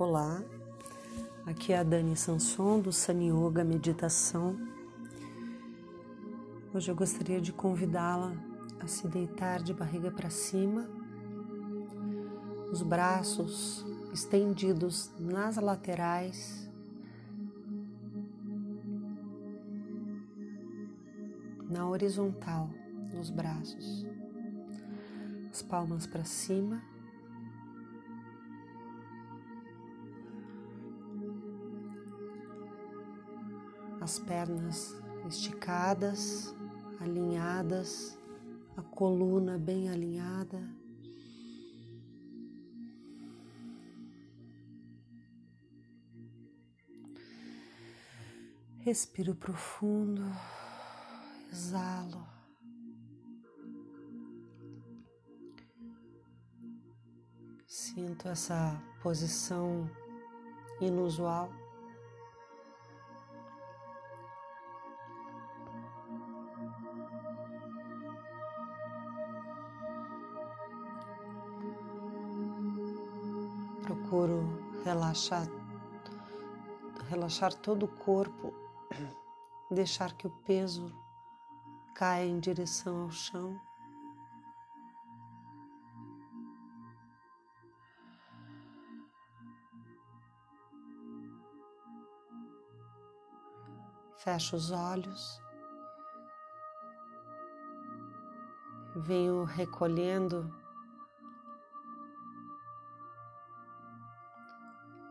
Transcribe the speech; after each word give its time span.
Olá, 0.00 0.42
aqui 1.44 1.74
é 1.74 1.78
a 1.78 1.82
Dani 1.82 2.16
Sanson 2.16 2.80
do 2.80 2.90
Sani 2.90 3.28
Yoga 3.28 3.62
Meditação. 3.62 4.56
Hoje 6.72 6.90
eu 6.90 6.96
gostaria 6.96 7.38
de 7.38 7.52
convidá-la 7.52 8.32
a 8.80 8.86
se 8.86 9.06
deitar 9.06 9.62
de 9.62 9.74
barriga 9.74 10.10
para 10.10 10.30
cima, 10.30 10.88
os 12.72 12.80
braços 12.80 13.84
estendidos 14.10 15.10
nas 15.18 15.56
laterais. 15.56 16.66
Na 21.68 21.86
horizontal, 21.86 22.70
nos 23.12 23.28
braços, 23.28 24.06
as 25.52 25.60
palmas 25.60 26.06
para 26.06 26.24
cima 26.24 26.89
as 34.00 34.18
pernas 34.18 34.96
esticadas, 35.28 36.54
alinhadas, 37.00 38.18
a 38.76 38.82
coluna 38.82 39.58
bem 39.58 39.88
alinhada. 39.90 40.60
Respiro 48.78 49.34
profundo, 49.34 50.24
exalo. 51.52 52.26
Sinto 57.66 58.28
essa 58.28 58.82
posição 59.02 59.88
inusual. 60.80 61.52
Procuro 74.10 74.42
relaxar, 74.84 75.46
relaxar 77.08 77.54
todo 77.54 77.84
o 77.84 77.88
corpo, 77.88 78.52
deixar 79.70 80.14
que 80.14 80.26
o 80.26 80.30
peso 80.44 80.92
caia 81.94 82.26
em 82.26 82.40
direção 82.40 83.02
ao 83.02 83.10
chão. 83.12 83.60
Fecho 94.16 94.56
os 94.56 94.72
olhos, 94.72 95.40
venho 98.96 99.44
recolhendo 99.44 100.59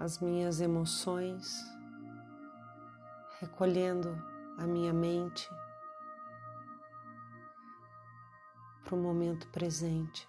as 0.00 0.18
minhas 0.18 0.62
emoções, 0.62 1.62
recolhendo 3.38 4.16
a 4.56 4.66
minha 4.66 4.94
mente 4.94 5.46
para 8.82 8.94
o 8.94 8.98
momento 8.98 9.46
presente. 9.48 10.26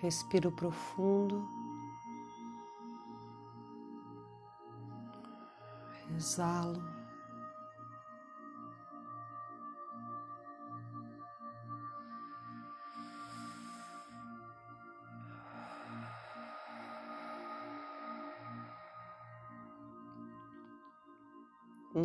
Respiro 0.00 0.50
profundo, 0.50 1.46
exalo. 6.16 6.95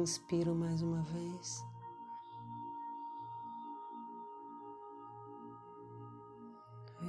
Inspiro 0.01 0.55
mais 0.55 0.81
uma 0.81 1.03
vez. 1.03 1.63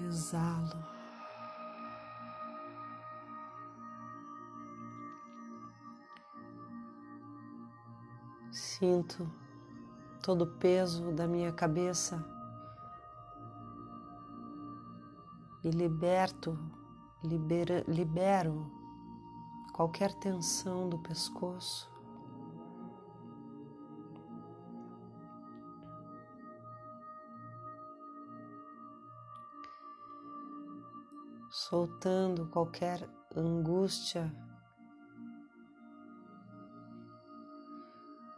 Exalo. 0.07 0.85
Sinto 8.51 9.27
todo 10.23 10.43
o 10.43 10.59
peso 10.59 11.13
da 11.13 11.27
minha 11.27 11.51
cabeça 11.51 12.23
e 15.65 15.71
liberto, 15.71 16.59
libera, 17.25 17.83
libero 17.89 18.71
qualquer 19.73 20.13
tensão 20.13 20.91
do 20.91 20.99
pescoço. 20.99 21.92
Soltando 31.73 32.49
qualquer 32.49 33.09
angústia 33.35 34.31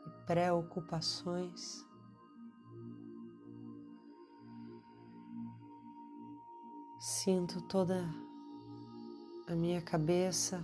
e 0.07 0.25
preocupações. 0.25 1.85
Sinto 7.01 7.61
toda 7.63 8.09
a 9.49 9.55
minha 9.57 9.83
cabeça, 9.83 10.63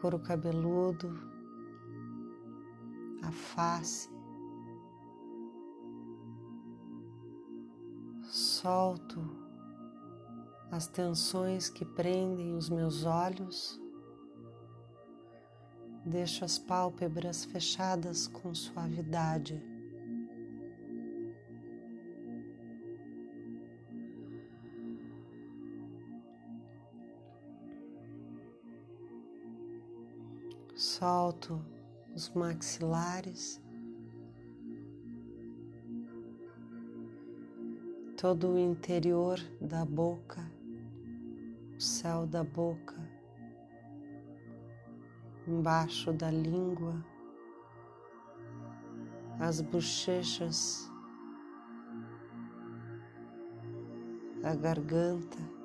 couro 0.00 0.18
cabeludo, 0.18 1.20
a 3.22 3.30
face. 3.30 4.08
Solto 8.22 9.45
as 10.76 10.86
tensões 10.86 11.70
que 11.70 11.86
prendem 11.86 12.54
os 12.54 12.68
meus 12.68 13.06
olhos. 13.06 13.80
Deixo 16.04 16.44
as 16.44 16.58
pálpebras 16.58 17.46
fechadas 17.46 18.26
com 18.26 18.54
suavidade. 18.54 19.62
Solto 30.74 31.64
os 32.14 32.28
maxilares. 32.34 33.62
Todo 38.18 38.48
o 38.48 38.58
interior 38.58 39.38
da 39.58 39.82
boca 39.82 40.55
céu 42.06 42.24
da 42.24 42.44
boca, 42.44 42.94
embaixo 45.44 46.12
da 46.12 46.30
língua, 46.30 47.04
as 49.40 49.60
bochechas, 49.60 50.88
a 54.44 54.54
garganta. 54.54 55.56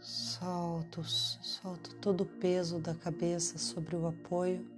Solto, 0.00 1.04
solto 1.04 1.94
todo 1.96 2.22
o 2.22 2.26
peso 2.26 2.80
da 2.80 2.94
cabeça 2.94 3.58
sobre 3.58 3.94
o 3.94 4.06
apoio. 4.06 4.71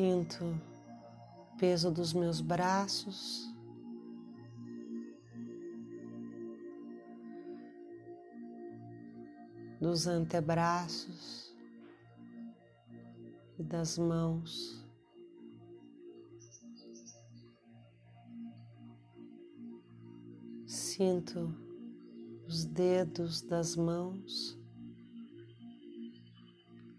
sinto 0.00 0.42
o 0.46 1.56
peso 1.58 1.90
dos 1.90 2.14
meus 2.14 2.40
braços. 2.40 3.46
Dos 9.78 10.06
antebraços 10.06 11.54
e 13.58 13.62
das 13.62 13.98
mãos. 13.98 14.82
Sinto 20.66 21.54
os 22.46 22.64
dedos 22.64 23.42
das 23.42 23.76
mãos, 23.76 24.58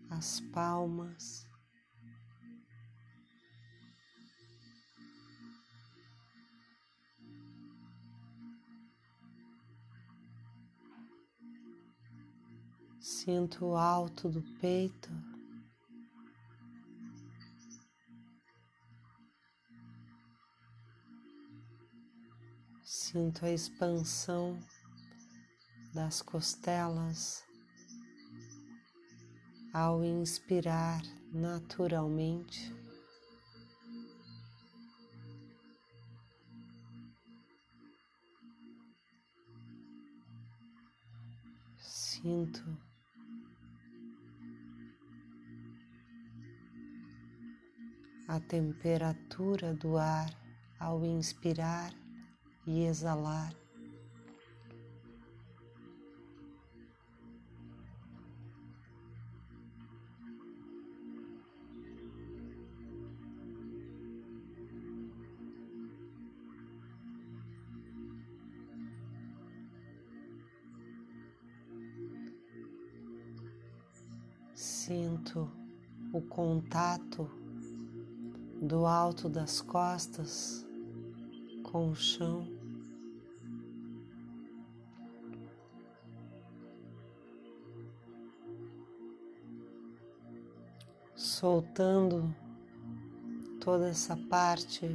as 0.07 0.39
palmas. 0.39 1.50
Sinto 13.03 13.65
o 13.65 13.75
alto 13.75 14.30
do 14.30 14.44
peito. 14.59 15.09
Sinto 22.83 23.44
a 23.44 23.50
expansão 23.50 24.59
das 25.95 26.21
costelas 26.21 27.44
ao 29.74 30.03
inspirar 30.03 31.01
naturalmente. 31.33 32.71
Sinto 41.80 42.91
a 48.31 48.39
temperatura 48.39 49.74
do 49.74 49.98
ar 49.98 50.33
ao 50.80 51.04
inspirar 51.04 51.94
e 52.66 52.86
exalar. 52.86 53.54
Sinto 74.56 75.51
o 76.13 76.22
contato 76.22 77.41
do 78.62 78.86
alto 78.86 79.28
das 79.28 79.60
costas 79.60 80.63
com 81.63 81.90
o 81.90 81.96
chão. 81.96 82.48
Soltando 91.16 92.36
toda 93.60 93.90
essa 93.90 94.16
parte 94.16 94.88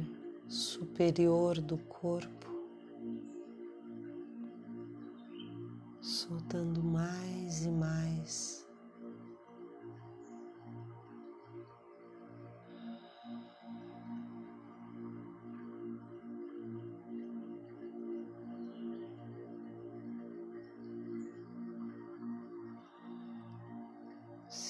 superior 0.47 1.59
do 1.59 1.77
corpo, 1.77 2.47
soltando 6.01 6.81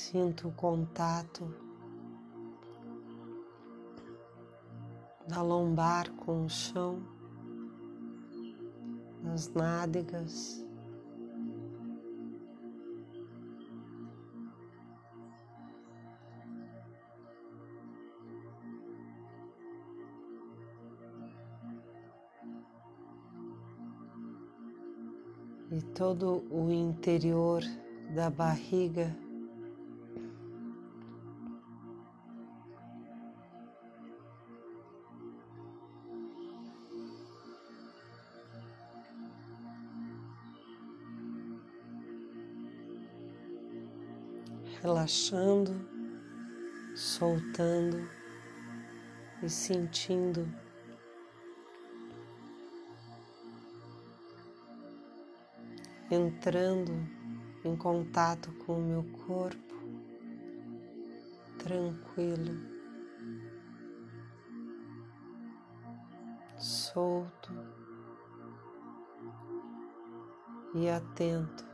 Sinto 0.10 0.48
o 0.48 0.52
contato 0.54 1.54
da 5.28 5.42
lombar 5.42 6.10
com 6.14 6.46
o 6.46 6.50
chão, 6.50 7.04
nas 9.22 9.50
nádegas. 9.50 10.66
E 25.70 25.82
todo 25.94 26.46
o 26.50 26.72
interior 26.72 27.62
da 28.16 28.30
barriga 28.30 29.14
relaxando, 44.88 45.74
soltando 46.96 48.10
e 49.44 49.50
sentindo. 49.50 50.48
Entrando 56.10 56.94
em 57.66 57.76
contato 57.76 58.50
com 58.66 58.78
o 58.80 58.82
meu 58.82 59.04
corpo, 59.26 59.76
tranquilo, 61.60 62.58
solto 66.58 67.52
e 70.74 70.88
atento. 70.88 71.67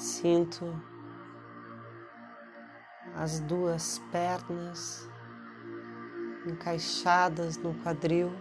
Sinto 0.00 0.82
as 3.14 3.38
duas 3.40 3.98
pernas 4.10 5.06
encaixadas 6.46 7.58
no 7.58 7.74
quadril. 7.74 8.32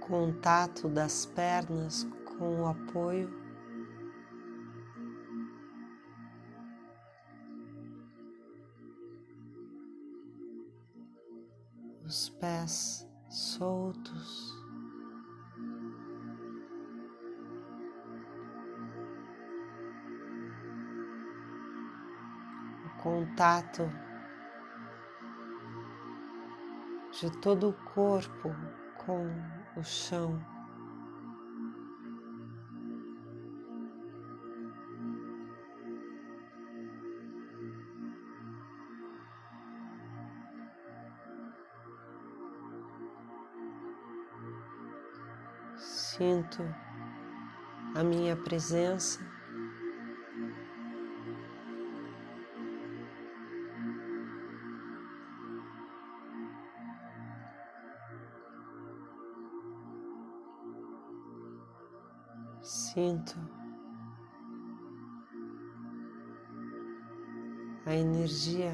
Contato 0.00 0.88
das 0.88 1.26
pernas 1.26 2.04
com 2.24 2.62
o 2.62 2.66
apoio. 2.66 3.45
Os 12.06 12.28
pés 12.28 13.04
soltos. 13.28 14.54
O 22.84 23.02
contato 23.02 23.90
de 27.10 27.30
todo 27.40 27.70
o 27.70 27.72
corpo 27.72 28.54
com 29.04 29.26
o 29.76 29.82
chão. 29.82 30.55
sinto 46.16 46.62
a 47.94 48.02
minha 48.02 48.34
presença. 48.34 49.20
Sinto 62.62 63.38
a 67.84 67.94
energia 67.94 68.72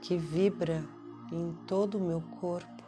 que 0.00 0.16
vibra 0.16 0.84
em 1.32 1.52
todo 1.66 1.98
o 1.98 2.00
meu 2.00 2.22
corpo. 2.40 2.87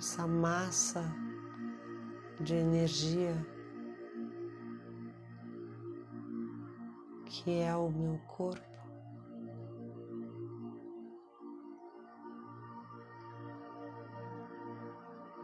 Essa 0.00 0.26
massa 0.26 1.14
de 2.40 2.54
energia 2.54 3.36
que 7.26 7.60
é 7.60 7.76
o 7.76 7.90
meu 7.90 8.18
corpo. 8.26 8.64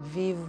Vivo. 0.00 0.48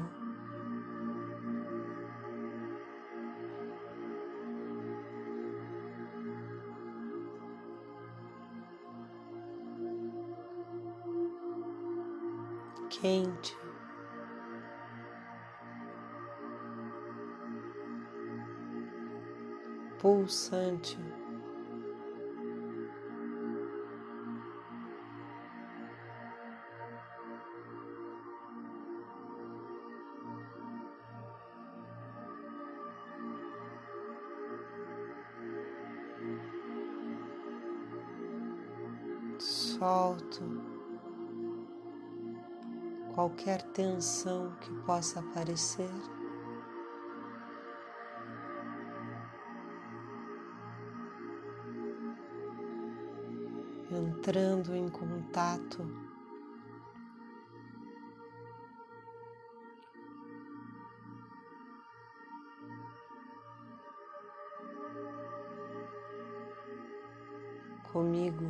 Quente. 12.89 13.66
Pulsante. 19.99 20.97
solto 39.79 40.43
qualquer 43.13 43.61
tensão 43.71 44.51
que 44.61 44.71
possa 44.85 45.19
aparecer. 45.19 46.16
Entrando 53.97 54.75
em 54.75 54.87
contato 54.89 55.83
comigo 67.91 68.45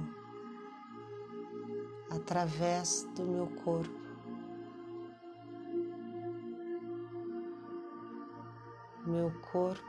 através 2.10 3.04
do 3.16 3.24
meu 3.24 3.48
corpo. 3.63 3.89
Meu 9.06 9.32
corpo 9.50 9.82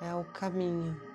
é 0.00 0.12
o 0.16 0.24
caminho. 0.32 1.09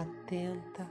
Atenta. 0.00 0.88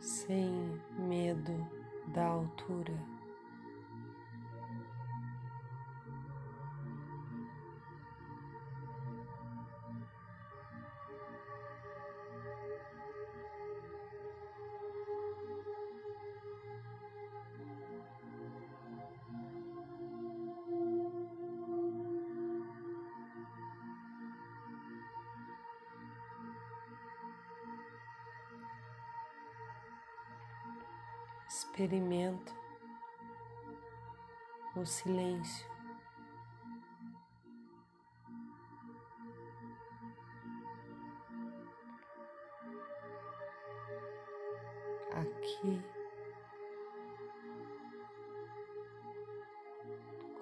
Sem 0.00 0.80
medo 0.98 1.52
da 2.08 2.24
altura. 2.24 3.19
Experimento 31.60 32.54
o 34.74 34.86
silêncio. 34.86 35.68
Aqui, 45.12 45.82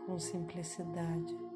com 0.07 0.19
simplicidade. 0.21 1.48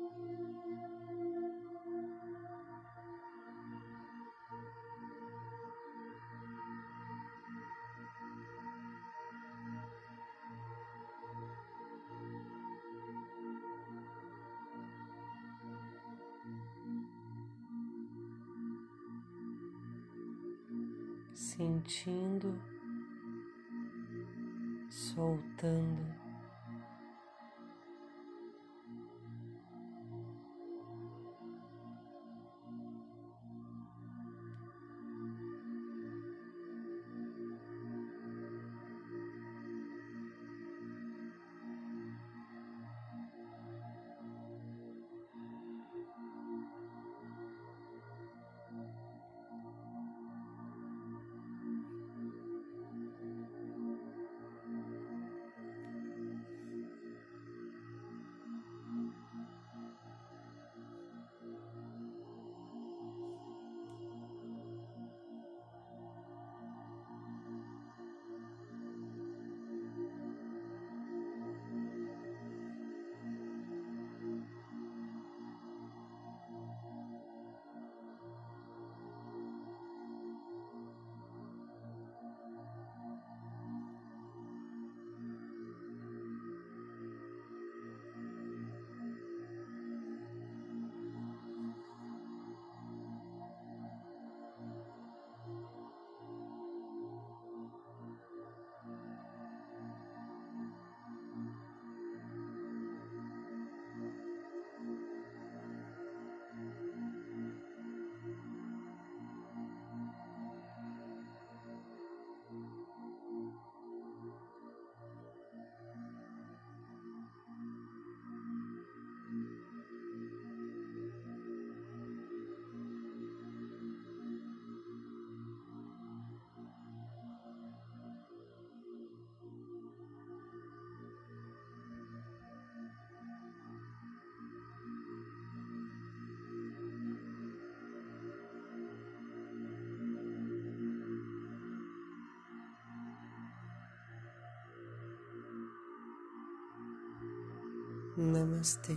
Namastê. 148.23 148.95